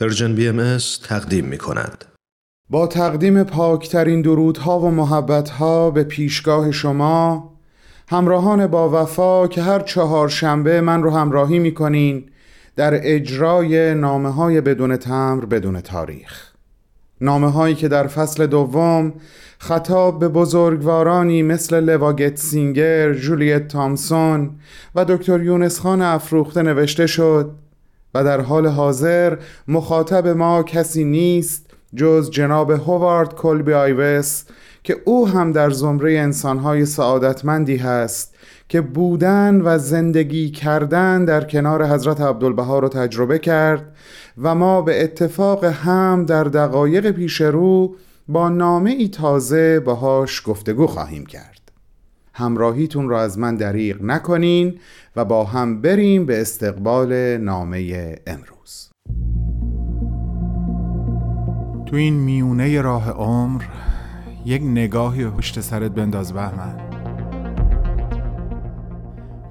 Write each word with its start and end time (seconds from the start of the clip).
Persian 0.00 0.34
BM 0.34 0.78
تقدیم 1.08 1.44
می 1.44 1.58
کند. 1.58 2.04
با 2.70 2.86
تقدیم 2.86 3.44
پاکترین 3.44 4.22
درودها 4.22 4.80
و 4.80 4.90
محبتها 4.90 5.90
به 5.90 6.04
پیشگاه 6.04 6.70
شما 6.70 7.52
همراهان 8.08 8.66
با 8.66 9.02
وفا 9.02 9.48
که 9.48 9.62
هر 9.62 9.80
چهار 9.80 10.28
شنبه 10.28 10.80
من 10.80 11.02
رو 11.02 11.10
همراهی 11.10 11.58
می 11.58 11.74
کنین 11.74 12.30
در 12.76 13.00
اجرای 13.02 13.94
نامه 13.94 14.30
های 14.30 14.60
بدون 14.60 14.96
تمبر 14.96 15.44
بدون 15.44 15.80
تاریخ 15.80 16.52
نامه 17.20 17.50
هایی 17.50 17.74
که 17.74 17.88
در 17.88 18.06
فصل 18.06 18.46
دوم 18.46 19.12
خطاب 19.58 20.18
به 20.18 20.28
بزرگوارانی 20.28 21.42
مثل 21.42 21.80
لوا 21.80 22.36
گتسینگر، 22.36 23.14
جولیت 23.14 23.68
تامسون 23.68 24.50
و 24.94 25.04
دکتر 25.04 25.42
یونس 25.42 25.80
خان 25.80 26.02
افروخته 26.02 26.62
نوشته 26.62 27.06
شد 27.06 27.50
و 28.14 28.24
در 28.24 28.40
حال 28.40 28.66
حاضر 28.66 29.36
مخاطب 29.68 30.28
ما 30.28 30.62
کسی 30.62 31.04
نیست 31.04 31.70
جز 31.94 32.30
جناب 32.30 32.70
هوارد 32.70 33.34
کلبی 33.34 33.72
آیوس 33.72 34.44
که 34.82 34.96
او 35.04 35.28
هم 35.28 35.52
در 35.52 35.70
زمره 35.70 36.18
انسانهای 36.18 36.86
سعادتمندی 36.86 37.76
هست 37.76 38.34
که 38.68 38.80
بودن 38.80 39.60
و 39.64 39.78
زندگی 39.78 40.50
کردن 40.50 41.24
در 41.24 41.44
کنار 41.44 41.86
حضرت 41.86 42.20
عبدالبها 42.20 42.78
رو 42.78 42.88
تجربه 42.88 43.38
کرد 43.38 43.96
و 44.42 44.54
ما 44.54 44.82
به 44.82 45.04
اتفاق 45.04 45.64
هم 45.64 46.24
در 46.24 46.44
دقایق 46.44 47.10
پیش 47.10 47.40
رو 47.40 47.96
با 48.28 48.48
نامه 48.48 48.90
ای 48.90 49.08
تازه 49.08 49.80
باهاش 49.80 50.42
گفتگو 50.46 50.86
خواهیم 50.86 51.26
کرد. 51.26 51.57
همراهیتون 52.38 53.08
را 53.08 53.22
از 53.22 53.38
من 53.38 53.56
دریغ 53.56 54.02
نکنین 54.02 54.78
و 55.16 55.24
با 55.24 55.44
هم 55.44 55.80
بریم 55.80 56.26
به 56.26 56.40
استقبال 56.40 57.36
نامه 57.36 58.16
امروز. 58.26 58.90
تو 61.86 61.96
این 61.96 62.14
میونه 62.14 62.80
راه 62.80 63.10
عمر 63.10 63.62
یک 64.44 64.62
نگاهی 64.62 65.26
پشت 65.30 65.60
سرت 65.60 65.90
بنداز 65.90 66.32
بهمن. 66.32 66.87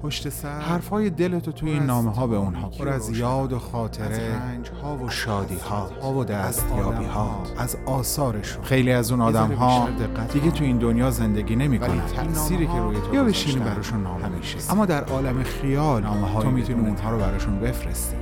پشت 0.08 0.28
سر. 0.28 0.60
حرفای 0.60 1.10
دلتو 1.10 1.52
توی 1.52 1.70
این 1.70 1.82
نامه 1.82 2.14
ها 2.14 2.26
به 2.26 2.36
اونها. 2.36 2.68
پر 2.68 2.88
از 2.88 3.18
یاد 3.18 3.52
و 3.52 3.58
خاطره. 3.58 4.40
ها 4.82 4.96
و 4.96 5.10
شادی 5.10 5.56
ها 5.56 5.90
ها 6.02 6.12
و 6.12 6.24
دستیابی 6.24 7.04
ها 7.04 7.42
از 7.58 7.76
آثارشون. 7.86 8.64
خیلی 8.64 8.92
از 8.92 9.10
اون 9.10 9.20
آدم 9.20 9.52
ها 9.52 9.88
دیگه 10.32 10.50
تو 10.50 10.64
این 10.64 10.78
دنیا 10.78 11.10
زندگی 11.10 11.56
نمی‌کنن 11.56 12.06
تأثیری 12.06 12.66
که 12.66 12.72
روی 12.72 12.96
تو 13.00 13.14
یا 13.14 13.24
بشینی 13.24 13.60
براشون 13.64 14.02
نامه 14.02 14.24
همیشه. 14.24 14.72
اما 14.72 14.86
در 14.86 15.04
عالم 15.04 15.42
خیال 15.42 16.02
نامه 16.02 16.42
تو 16.42 16.50
می‌تونی 16.50 16.88
اونها 16.88 17.10
رو 17.10 17.18
براشون 17.18 17.60
بفرستی. 17.60 18.16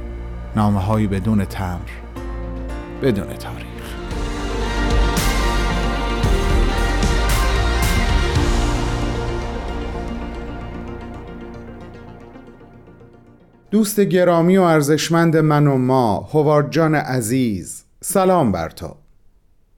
نامه 0.57 0.81
هایی 0.81 1.07
بدون 1.07 1.45
تمر 1.45 1.91
بدون 3.03 3.27
تاریخ. 3.27 3.76
دوست 13.77 14.01
گرامی 14.01 14.57
و 14.57 14.63
ارزشمند 14.63 15.37
من 15.37 15.67
و 15.67 15.77
ما 15.77 16.29
هوارد 16.33 16.71
جان 16.71 16.95
عزیز 16.95 17.85
سلام 18.01 18.53
بر 18.53 18.71
تو. 18.71 18.97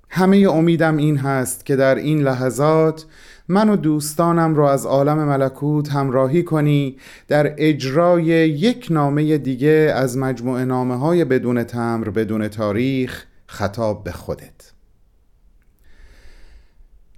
همه 0.08 0.36
امیدم 0.50 0.96
این 0.96 1.16
هست 1.16 1.66
که 1.66 1.76
در 1.76 1.94
این 1.94 2.22
لحظات 2.22 3.06
من 3.48 3.68
و 3.68 3.76
دوستانم 3.76 4.54
را 4.54 4.72
از 4.72 4.86
عالم 4.86 5.24
ملکوت 5.24 5.88
همراهی 5.88 6.42
کنی 6.42 6.96
در 7.28 7.54
اجرای 7.56 8.24
یک 8.24 8.86
نامه 8.90 9.38
دیگه 9.38 9.92
از 9.94 10.18
مجموعه 10.18 10.64
نامه 10.64 10.96
های 10.96 11.24
بدون 11.24 11.64
تمر 11.64 12.10
بدون 12.10 12.48
تاریخ 12.48 13.24
خطاب 13.46 14.04
به 14.04 14.12
خودت. 14.12 14.72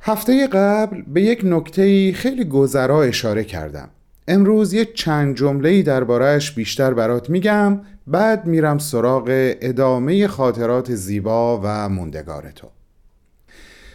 هفته 0.01 0.47
قبل 0.47 1.03
به 1.03 1.23
یک 1.23 1.41
نکته 1.45 2.12
خیلی 2.12 2.45
گذرا 2.45 3.02
اشاره 3.02 3.45
کردم. 3.45 3.89
امروز 4.29 4.73
یه 4.73 4.85
چند 4.85 5.36
جمله‌ای 5.36 5.83
دربارهش 5.83 6.51
بیشتر 6.51 6.95
برات 6.95 7.31
میگم 7.31 7.81
بعد 8.07 8.47
میرم 8.47 8.79
سراغ 8.79 9.25
ادامه 9.61 10.27
خاطرات 10.27 10.95
زیبا 10.95 11.61
و 11.64 11.89
موندگار 11.89 12.51
تو. 12.51 12.69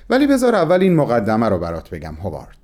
ولی 0.09 0.27
بذار 0.27 0.55
اول 0.55 0.81
این 0.81 0.95
مقدمه 0.95 1.49
رو 1.49 1.57
برات 1.57 1.89
بگم 1.89 2.13
هوارد. 2.13 2.57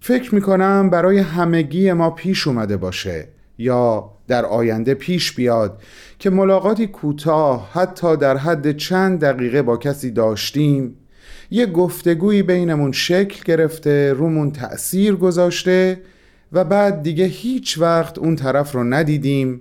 فکر 0.00 0.34
می‌کنم 0.34 0.90
برای 0.90 1.18
همگی 1.18 1.92
ما 1.92 2.10
پیش 2.10 2.46
اومده 2.46 2.76
باشه 2.76 3.28
یا 3.58 4.10
در 4.28 4.44
آینده 4.44 4.94
پیش 4.94 5.32
بیاد 5.32 5.82
که 6.18 6.30
ملاقاتی 6.30 6.86
کوتاه 6.86 7.70
حتی 7.72 8.16
در 8.16 8.36
حد 8.36 8.76
چند 8.76 9.20
دقیقه 9.20 9.62
با 9.62 9.76
کسی 9.76 10.10
داشتیم 10.10 10.96
یه 11.50 11.66
گفتگویی 11.66 12.42
بینمون 12.42 12.92
شکل 12.92 13.42
گرفته 13.44 14.12
رومون 14.12 14.50
تأثیر 14.50 15.16
گذاشته 15.16 16.00
و 16.52 16.64
بعد 16.64 17.02
دیگه 17.02 17.24
هیچ 17.24 17.78
وقت 17.78 18.18
اون 18.18 18.36
طرف 18.36 18.72
رو 18.72 18.84
ندیدیم 18.84 19.60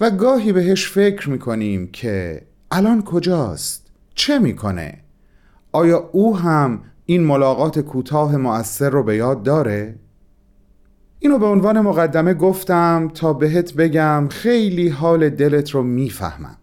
و 0.00 0.10
گاهی 0.10 0.52
بهش 0.52 0.90
فکر 0.90 1.30
می‌کنیم 1.30 1.86
که 1.86 2.42
الان 2.70 3.02
کجاست؟ 3.02 3.86
چه 4.14 4.38
می‌کنه؟ 4.38 4.98
آیا 5.72 6.08
او 6.12 6.36
هم 6.36 6.82
این 7.06 7.24
ملاقات 7.24 7.78
کوتاه 7.78 8.36
مؤثر 8.36 8.90
رو 8.90 9.02
به 9.02 9.16
یاد 9.16 9.42
داره؟ 9.42 9.94
اینو 11.18 11.38
به 11.38 11.46
عنوان 11.46 11.80
مقدمه 11.80 12.34
گفتم 12.34 13.10
تا 13.14 13.32
بهت 13.32 13.74
بگم 13.74 14.28
خیلی 14.30 14.88
حال 14.88 15.28
دلت 15.28 15.70
رو 15.70 15.82
می‌فهمم 15.82 16.56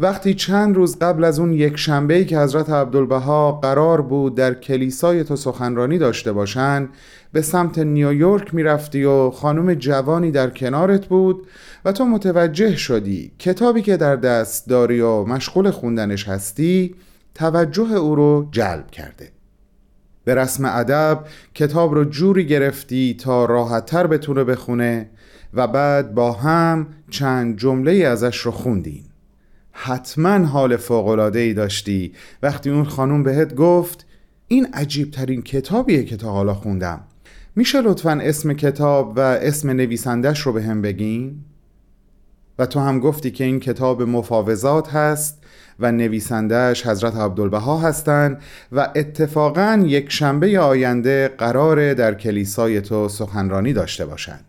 وقتی 0.00 0.34
چند 0.34 0.76
روز 0.76 0.98
قبل 0.98 1.24
از 1.24 1.38
اون 1.38 1.52
یک 1.52 1.76
شنبه 1.76 2.24
که 2.24 2.38
حضرت 2.38 2.70
عبدالبها 2.70 3.52
قرار 3.52 4.02
بود 4.02 4.34
در 4.34 4.54
کلیسای 4.54 5.24
تو 5.24 5.36
سخنرانی 5.36 5.98
داشته 5.98 6.32
باشن 6.32 6.88
به 7.32 7.42
سمت 7.42 7.78
نیویورک 7.78 8.54
می‌رفتی 8.54 9.04
و 9.04 9.30
خانم 9.30 9.74
جوانی 9.74 10.30
در 10.30 10.50
کنارت 10.50 11.06
بود 11.06 11.46
و 11.84 11.92
تو 11.92 12.04
متوجه 12.04 12.76
شدی 12.76 13.32
کتابی 13.38 13.82
که 13.82 13.96
در 13.96 14.16
دست 14.16 14.68
داری 14.68 15.00
و 15.00 15.24
مشغول 15.24 15.70
خوندنش 15.70 16.28
هستی 16.28 16.94
توجه 17.34 17.92
او 17.92 18.14
رو 18.14 18.48
جلب 18.50 18.90
کرده. 18.90 19.30
به 20.24 20.34
رسم 20.34 20.64
ادب 20.64 21.24
کتاب 21.54 21.94
رو 21.94 22.04
جوری 22.04 22.46
گرفتی 22.46 23.16
تا 23.20 23.44
راحتتر 23.44 24.06
بتونه 24.06 24.44
بخونه 24.44 25.10
و 25.54 25.66
بعد 25.66 26.14
با 26.14 26.32
هم 26.32 26.86
چند 27.10 27.58
جمله 27.58 27.92
ازش 27.92 28.36
رو 28.36 28.50
خوندین. 28.50 29.07
حتما 29.80 30.46
حال 30.46 30.76
فوقلاده 30.76 31.38
ای 31.38 31.54
داشتی. 31.54 32.12
وقتی 32.42 32.70
اون 32.70 32.84
خانوم 32.84 33.22
بهت 33.22 33.54
گفت 33.54 34.06
این 34.48 34.66
عجیب 34.72 35.10
ترین 35.10 35.42
کتابیه 35.42 36.04
که 36.04 36.16
تا 36.16 36.32
حالا 36.32 36.54
خوندم. 36.54 37.00
میشه 37.56 37.80
لطفا 37.80 38.18
اسم 38.22 38.52
کتاب 38.52 39.12
و 39.16 39.20
اسم 39.20 39.70
نویسندش 39.70 40.40
رو 40.40 40.52
به 40.52 40.62
هم 40.62 40.82
بگین؟ 40.82 41.36
و 42.58 42.66
تو 42.66 42.80
هم 42.80 43.00
گفتی 43.00 43.30
که 43.30 43.44
این 43.44 43.60
کتاب 43.60 44.02
مفاوضات 44.02 44.88
هست 44.88 45.38
و 45.80 45.92
نویسندهش 45.92 46.86
حضرت 46.86 47.16
عبدالبها 47.16 47.78
هستند 47.78 48.40
و 48.72 48.88
اتفاقا 48.96 49.84
یک 49.86 50.12
شنبه 50.12 50.60
آینده 50.60 51.28
قراره 51.28 51.94
در 51.94 52.14
کلیسای 52.14 52.80
تو 52.80 53.08
سخنرانی 53.08 53.72
داشته 53.72 54.06
باشند 54.06 54.47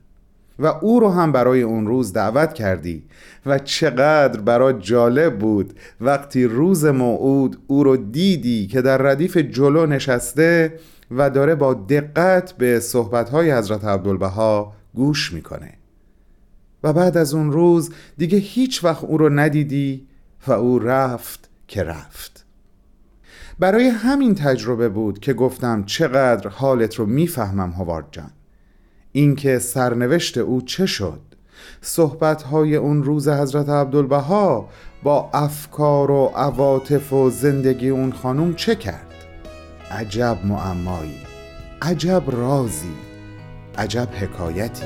و 0.60 0.66
او 0.66 1.00
رو 1.00 1.10
هم 1.10 1.32
برای 1.32 1.62
اون 1.62 1.88
روز 1.88 2.14
دعوت 2.14 2.54
کردی. 2.54 3.04
و 3.46 3.60
چقدر 3.60 4.42
برای 4.42 4.74
جالب 4.80 5.40
بود 5.40 5.74
وقتی 6.02 6.46
روز 6.46 6.86
موعود 6.86 7.58
او 7.68 7.84
رو 7.84 7.98
دیدی 7.98 8.68
که 8.68 8.82
در 8.82 8.98
ردیف 8.98 9.38
جلو 9.38 9.86
نشسته 9.86 10.80
و 11.12 11.30
داره 11.30 11.56
با 11.56 11.74
دقت 11.74 12.52
به 12.52 12.80
صحبتهای 12.80 13.52
حضرت 13.52 13.86
عبدالبها 13.86 14.74
گوش 14.94 15.34
می‌کنه. 15.34 15.74
و 16.84 16.94
بعد 16.94 17.18
از 17.18 17.34
اون 17.34 17.52
روز 17.52 17.90
دیگه 18.18 18.38
هیچ 18.38 18.84
وقت 18.84 19.04
او 19.04 19.18
رو 19.18 19.30
ندیدی 19.30 20.08
و 20.48 20.52
او 20.52 20.80
رفت 20.80 21.50
که 21.68 21.84
رفت. 21.84 22.46
برای 23.60 23.88
همین 23.88 24.36
تجربه 24.36 24.90
بود 24.90 25.20
که 25.20 25.34
گفتم 25.34 25.84
چقدر 25.84 26.50
حالت 26.50 26.96
رو 26.96 27.06
می‌فهمم 27.06 27.72
هوارد 27.72 28.06
جان. 28.12 28.32
اینکه 29.12 29.60
سرنوشت 29.60 30.38
او 30.38 30.62
چه 30.62 30.86
شد؟ 30.86 31.20
صحبتهای 31.82 32.76
اون 32.76 33.04
روز 33.04 33.28
حضرت 33.28 33.70
عبدالبها 33.70 34.70
با 35.04 35.30
افکار 35.34 36.12
و 36.12 36.32
عواطف 36.36 37.14
و 37.14 37.30
زندگی 37.30 37.90
اون 37.90 38.12
خانوم 38.12 38.54
چه 38.54 38.76
کرد؟ 38.76 39.14
عجب 39.92 40.38
معمایی 40.46 41.20
عجب 41.82 42.24
رازی 42.28 42.94
عجب 43.78 44.08
حکایتی. 44.22 44.86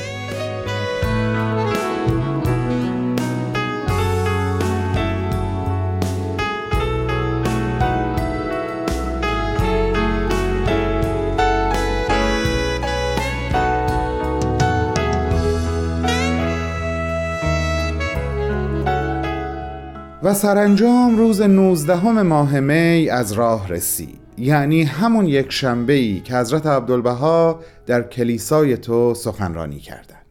و 20.23 20.33
سرانجام 20.33 21.17
روز 21.17 21.41
19 21.41 22.21
ماه 22.21 22.59
می 22.59 23.09
از 23.09 23.31
راه 23.31 23.67
رسید 23.67 24.19
یعنی 24.37 24.83
همون 24.83 25.27
یک 25.27 25.51
شنبه 25.51 25.93
ای 25.93 26.19
که 26.19 26.35
حضرت 26.35 26.65
عبدالبها 26.65 27.59
در 27.85 28.01
کلیسای 28.01 28.77
تو 28.77 29.13
سخنرانی 29.13 29.79
کردند. 29.79 30.25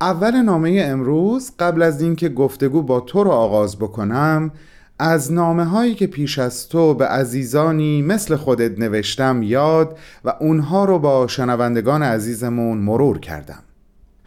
اول 0.00 0.42
نامه 0.42 0.82
امروز 0.84 1.52
قبل 1.58 1.82
از 1.82 2.02
اینکه 2.02 2.28
گفتگو 2.28 2.82
با 2.82 3.00
تو 3.00 3.24
رو 3.24 3.30
آغاز 3.30 3.78
بکنم 3.78 4.50
از 4.98 5.32
نامه 5.32 5.64
هایی 5.64 5.94
که 5.94 6.06
پیش 6.06 6.38
از 6.38 6.68
تو 6.68 6.94
به 6.94 7.06
عزیزانی 7.06 8.02
مثل 8.02 8.36
خودت 8.36 8.78
نوشتم 8.78 9.42
یاد 9.42 9.98
و 10.24 10.34
اونها 10.40 10.84
رو 10.84 10.98
با 10.98 11.26
شنوندگان 11.26 12.02
عزیزمون 12.02 12.78
مرور 12.78 13.18
کردم 13.18 13.62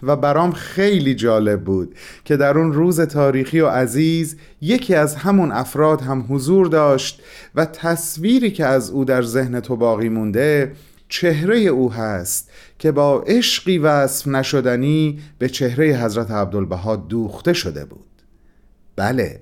و 0.04 0.16
برام 0.16 0.52
خیلی 0.52 1.16
جالب 1.16 1.64
بود 1.64 1.96
که 2.26 2.38
در 2.38 2.58
اون 2.58 2.74
روز 2.74 3.02
تاریخی 3.02 3.60
و 3.60 3.68
عزیز 3.68 4.36
یکی 4.62 4.96
از 4.96 5.16
همون 5.16 5.52
افراد 5.52 6.02
هم 6.02 6.26
حضور 6.30 6.68
داشت 6.68 7.22
و 7.56 7.66
تصویری 7.66 8.52
که 8.52 8.66
از 8.66 8.90
او 8.90 9.06
در 9.06 9.22
ذهن 9.22 9.60
تو 9.60 9.76
باقی 9.76 10.10
مونده 10.10 10.72
چهره 11.10 11.60
او 11.60 11.94
هست 11.94 12.50
که 12.80 12.92
با 12.92 13.22
عشقی 13.22 13.78
وصف 13.78 14.28
نشدنی 14.28 15.20
به 15.38 15.50
چهره 15.50 15.86
حضرت 15.86 16.32
عبدالبها 16.32 16.96
دوخته 16.96 17.54
شده 17.54 17.86
بود. 17.86 18.06
بله 18.96 19.40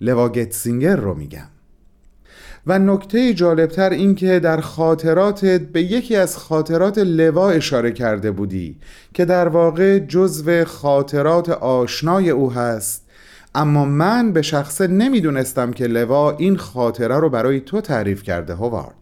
لواگتسینگر 0.00 0.96
رو 0.96 1.14
میگم. 1.14 1.53
و 2.66 2.78
نکته 2.78 3.34
جالبتر 3.34 3.90
این 3.90 4.14
که 4.14 4.40
در 4.40 4.60
خاطراتت 4.60 5.60
به 5.60 5.82
یکی 5.82 6.16
از 6.16 6.36
خاطرات 6.36 6.98
لوا 6.98 7.50
اشاره 7.50 7.92
کرده 7.92 8.30
بودی 8.30 8.76
که 9.14 9.24
در 9.24 9.48
واقع 9.48 9.98
جزو 9.98 10.64
خاطرات 10.64 11.48
آشنای 11.48 12.30
او 12.30 12.52
هست. 12.52 13.04
اما 13.54 13.84
من 13.84 14.32
به 14.32 14.42
شخصه 14.42 14.86
نمی‌دونستم 14.86 15.72
که 15.72 15.86
لوا 15.86 16.30
این 16.30 16.56
خاطره 16.56 17.18
رو 17.18 17.30
برای 17.30 17.60
تو 17.60 17.80
تعریف 17.80 18.22
کرده 18.22 18.54
هوارد. 18.54 18.94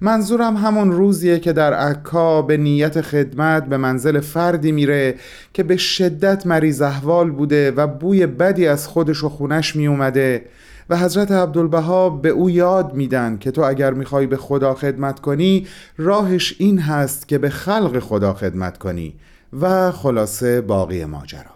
منظورم 0.00 0.56
همون 0.56 0.92
روزیه 0.92 1.38
که 1.38 1.52
در 1.52 1.74
عکا 1.74 2.42
به 2.42 2.56
نیت 2.56 3.00
خدمت 3.00 3.66
به 3.66 3.76
منزل 3.76 4.20
فردی 4.20 4.72
میره 4.72 5.14
که 5.52 5.62
به 5.62 5.76
شدت 5.76 6.46
مریض 6.46 6.82
احوال 6.82 7.30
بوده 7.30 7.70
و 7.70 7.86
بوی 7.86 8.26
بدی 8.26 8.66
از 8.66 8.88
خودش 8.88 9.24
و 9.24 9.28
خونش 9.28 9.76
می 9.76 9.86
اومده 9.86 10.44
و 10.90 10.96
حضرت 10.96 11.30
عبدالبها 11.32 12.10
به 12.10 12.28
او 12.28 12.50
یاد 12.50 12.94
میدن 12.94 13.36
که 13.38 13.50
تو 13.50 13.62
اگر 13.62 13.92
می‌خوای 13.92 14.26
به 14.26 14.36
خدا 14.36 14.74
خدمت 14.74 15.20
کنی 15.20 15.66
راهش 15.96 16.54
این 16.58 16.78
هست 16.78 17.28
که 17.28 17.38
به 17.38 17.50
خلق 17.50 17.98
خدا 17.98 18.34
خدمت 18.34 18.78
کنی 18.78 19.14
و 19.60 19.92
خلاصه 19.92 20.60
باقی 20.60 21.04
ماجرا. 21.04 21.54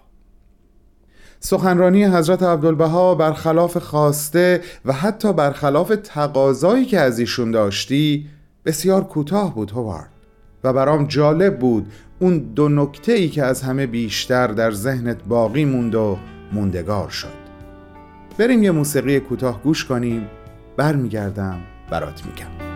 سخنرانی 1.40 2.04
حضرت 2.04 2.42
عبدالبها 2.42 3.14
برخلاف 3.14 3.76
خواسته 3.76 4.60
و 4.84 4.92
حتی 4.92 5.32
برخلاف 5.32 5.92
تقاضایی 6.04 6.84
که 6.84 7.00
از 7.00 7.18
ایشون 7.18 7.50
داشتی 7.50 8.26
بسیار 8.64 9.04
کوتاه 9.04 9.54
بود 9.54 9.70
هوارد. 9.70 10.10
و 10.64 10.72
برام 10.72 11.06
جالب 11.06 11.58
بود 11.58 11.92
اون 12.18 12.38
دو 12.38 12.68
نکته 12.68 13.12
ای 13.12 13.28
که 13.28 13.44
از 13.44 13.62
همه 13.62 13.86
بیشتر 13.86 14.46
در 14.46 14.70
ذهنت 14.70 15.24
باقی 15.28 15.64
موند 15.64 15.94
و 15.94 16.18
موندگار 16.52 17.08
شد. 17.08 17.47
بریم 18.38 18.62
یه 18.62 18.70
موسیقی 18.70 19.20
کوتاه 19.20 19.62
گوش 19.62 19.84
کنیم. 19.84 20.26
برمیگردم 20.76 21.58
برات 21.90 22.26
میگم. 22.26 22.67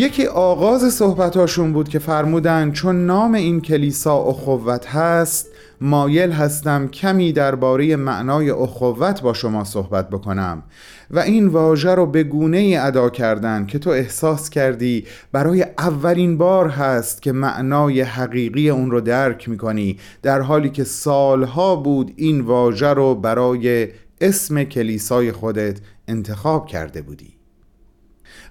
یکی 0.00 0.26
آغاز 0.26 0.94
صحبتاشون 0.94 1.72
بود 1.72 1.88
که 1.88 1.98
فرمودن 1.98 2.72
چون 2.72 3.06
نام 3.06 3.34
این 3.34 3.60
کلیسا 3.60 4.16
اخوت 4.16 4.86
هست 4.86 5.48
مایل 5.80 6.32
هستم 6.32 6.88
کمی 6.88 7.32
درباره 7.32 7.96
معنای 7.96 8.50
اخوت 8.50 9.22
با 9.22 9.32
شما 9.32 9.64
صحبت 9.64 10.10
بکنم 10.10 10.62
و 11.10 11.18
این 11.18 11.46
واژه 11.46 11.94
رو 11.94 12.06
به 12.06 12.24
گونه 12.24 12.56
ای 12.56 12.76
ادا 12.76 13.10
کردن 13.10 13.66
که 13.66 13.78
تو 13.78 13.90
احساس 13.90 14.50
کردی 14.50 15.04
برای 15.32 15.66
اولین 15.78 16.38
بار 16.38 16.68
هست 16.68 17.22
که 17.22 17.32
معنای 17.32 18.00
حقیقی 18.00 18.70
اون 18.70 18.90
رو 18.90 19.00
درک 19.00 19.48
می‌کنی 19.48 19.98
در 20.22 20.40
حالی 20.40 20.70
که 20.70 20.84
سالها 20.84 21.76
بود 21.76 22.12
این 22.16 22.40
واژه 22.40 22.88
رو 22.88 23.14
برای 23.14 23.88
اسم 24.20 24.64
کلیسای 24.64 25.32
خودت 25.32 25.78
انتخاب 26.08 26.66
کرده 26.66 27.02
بودی. 27.02 27.39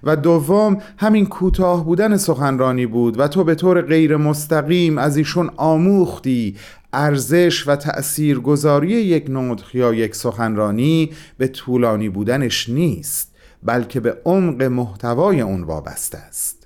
و 0.02 0.16
دوم 0.16 0.78
همین 0.98 1.26
کوتاه 1.26 1.84
بودن 1.84 2.16
سخنرانی 2.16 2.86
بود 2.86 3.20
و 3.20 3.28
تو 3.28 3.44
به 3.44 3.54
طور 3.54 3.82
غیر 3.82 4.16
مستقیم 4.16 4.98
از 4.98 5.16
ایشون 5.16 5.50
آموختی 5.56 6.56
ارزش 6.92 7.68
و 7.68 7.76
تأثیرگذاری 7.76 8.90
یک 8.90 9.26
نطق 9.28 9.74
یا 9.74 9.94
یک 9.94 10.14
سخنرانی 10.14 11.10
به 11.38 11.48
طولانی 11.48 12.08
بودنش 12.08 12.68
نیست 12.68 13.34
بلکه 13.62 14.00
به 14.00 14.16
عمق 14.24 14.62
محتوای 14.62 15.40
اون 15.40 15.62
وابسته 15.62 16.18
است. 16.18 16.60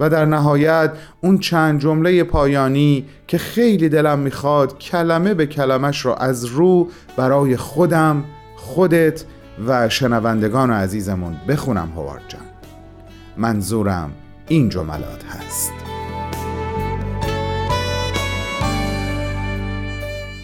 و 0.00 0.10
در 0.10 0.24
نهایت 0.24 0.92
اون 1.20 1.38
چند 1.38 1.80
جمله 1.80 2.24
پایانی 2.24 3.04
که 3.26 3.38
خیلی 3.38 3.88
دلم 3.88 4.18
می‌خواد 4.18 4.78
کلمه 4.78 5.34
به 5.34 5.46
کلمش 5.46 6.00
رو 6.00 6.14
از 6.18 6.44
رو 6.44 6.88
برای 7.16 7.56
خودم 7.56 8.24
خودت 8.56 9.24
و 9.66 9.88
شنوندگان 9.88 10.70
عزیزمون 10.70 11.36
بخونم 11.48 11.92
هوارد 11.96 12.22
جان. 12.28 12.40
منظورم 13.36 14.12
این 14.48 14.68
جملات 14.68 15.24
هست. 15.24 15.72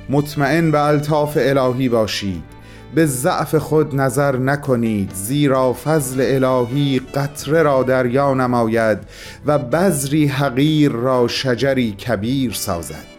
مطمئن 0.09 0.71
به 0.71 0.85
الطاف 0.85 1.39
الهی 1.41 1.89
باشید. 1.89 2.43
به 2.95 3.07
ضعف 3.07 3.55
خود 3.55 3.97
نظر 3.97 4.37
نکنید. 4.37 5.11
زیرا 5.15 5.73
فضل 5.73 6.45
الهی 6.45 6.99
قطره 7.15 7.63
را 7.63 7.83
دریا 7.83 8.35
نماید 8.35 8.99
و 9.47 9.59
بذری 9.59 10.27
حقیر 10.27 10.93
را 10.93 11.29
شجری 11.29 11.93
کبیر 11.93 12.53
سازد. 12.53 13.14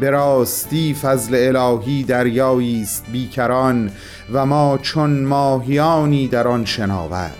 به 0.00 0.10
راستی 0.10 0.94
فضل 0.94 1.56
الهی 1.56 2.02
دریایی 2.02 2.82
است 2.82 3.04
بیکران 3.12 3.90
و 4.32 4.46
ما 4.46 4.78
چون 4.82 5.24
ماهیانی 5.24 6.28
در 6.28 6.48
آن 6.48 6.64
شناور. 6.64 7.30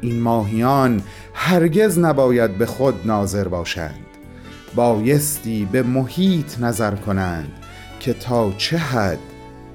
این 0.00 0.20
ماهیان 0.20 1.02
هرگز 1.34 1.98
نباید 1.98 2.58
به 2.58 2.66
خود 2.66 3.06
ناظر 3.06 3.48
باشند. 3.48 4.06
بایستی 4.74 5.68
به 5.72 5.82
محیط 5.82 6.60
نظر 6.60 6.94
کنند 6.94 7.52
که 8.00 8.12
تا 8.12 8.52
چه 8.58 8.78
حد 8.78 9.18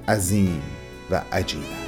عظیم 0.08 0.62
و 1.10 1.20
عجیب 1.32 1.81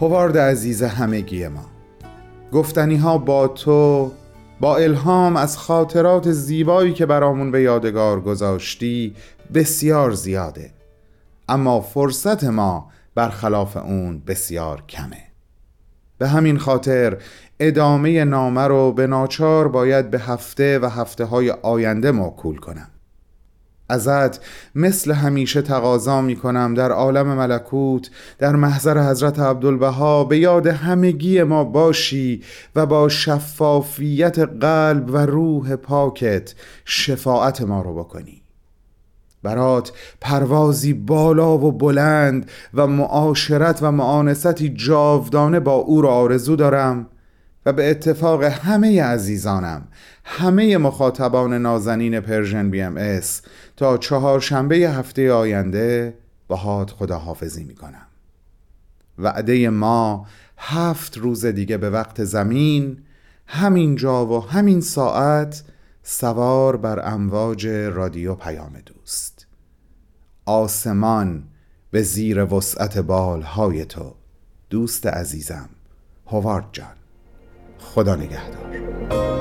هوارد 0.00 0.38
عزیز 0.38 0.82
همگی 0.82 1.48
ما. 1.48 1.64
گفتنی 2.52 2.96
ها 2.96 3.18
با 3.18 3.48
تو 3.48 4.12
با 4.60 4.76
الهام 4.76 5.36
از 5.36 5.58
خاطرات 5.58 6.32
زیبایی 6.32 6.92
که 6.92 7.06
برامون 7.06 7.50
به 7.50 7.62
یادگار 7.62 8.20
گذاشتی 8.20 9.14
بسیار 9.54 10.12
زیاده. 10.12 10.70
اما 11.48 11.80
فرصت 11.80 12.44
ما 12.44 12.90
برخلاف 13.14 13.76
اون 13.76 14.22
بسیار 14.26 14.82
کمه. 14.88 15.24
به 16.18 16.28
همین 16.28 16.58
خاطر 16.58 17.18
ادامه 17.60 18.24
نامه 18.24 18.62
رو 18.62 18.92
به 18.92 19.06
ناچار 19.06 19.68
باید 19.68 20.10
به 20.10 20.18
هفته 20.18 20.78
و 20.78 20.86
هفته 20.86 21.24
های 21.24 21.50
آینده 21.50 22.10
موکول 22.10 22.56
کنم. 22.56 22.90
ازت 23.88 24.40
مثل 24.74 25.12
همیشه 25.12 25.62
تقاضا 25.62 26.20
می 26.20 26.36
کنم 26.36 26.74
در 26.74 26.92
عالم 26.92 27.26
ملکوت 27.26 28.10
در 28.38 28.56
محضر 28.56 29.10
حضرت 29.10 29.38
عبدالبها 29.38 30.24
به 30.24 30.38
یاد 30.38 30.66
همگی 30.66 31.42
ما 31.42 31.64
باشی 31.64 32.42
و 32.76 32.86
با 32.86 33.08
شفافیت 33.08 34.38
قلب 34.38 35.10
و 35.10 35.16
روح 35.16 35.76
پاکت 35.76 36.54
شفاعت 36.84 37.62
ما 37.62 37.82
رو 37.82 37.94
بکنی. 37.94 38.42
برات 39.42 39.92
پروازی 40.20 40.92
بالا 40.92 41.58
و 41.58 41.72
بلند 41.72 42.50
و 42.74 42.86
معاشرت 42.86 43.82
و 43.82 43.92
مؤانستی 43.92 44.68
جاودانه 44.68 45.60
با 45.60 45.72
او 45.72 46.02
را 46.02 46.10
آرزو 46.10 46.56
دارم 46.56 47.06
و 47.66 47.72
به 47.72 47.90
اتفاق 47.90 48.42
همه 48.42 49.02
عزیزانم 49.02 49.88
همه 50.30 50.78
مخاطبان 50.78 51.54
نازنین 51.54 52.20
Persian 52.20 52.70
BMS 52.70 53.42
تا 53.76 53.98
چهارشنبه 53.98 54.76
هفته 54.76 55.32
آینده 55.32 56.14
باهات 56.48 56.90
خداحافظی 56.90 57.64
می‌کنم. 57.64 58.06
وعده 59.18 59.70
ما 59.70 60.26
هفت 60.58 61.18
روز 61.18 61.46
دیگه 61.46 61.76
به 61.76 61.90
وقت 61.90 62.24
زمین 62.24 62.98
همین 63.46 63.96
جا 63.96 64.26
و 64.26 64.46
همین 64.46 64.80
ساعت 64.80 65.62
سوار 66.02 66.76
بر 66.76 67.14
امواج 67.14 67.66
رادیو 67.66 68.34
پیام 68.34 68.72
دوست. 68.86 69.46
آسمان 70.46 71.42
به 71.90 72.02
زیر 72.02 72.54
وسعت 72.54 72.98
بالهای 72.98 73.84
تو 73.84 74.14
دوست 74.70 75.06
عزیزم 75.06 75.68
هوارد 76.26 76.68
جان 76.72 76.96
خدا 77.78 78.16
نگهدار. 78.16 79.37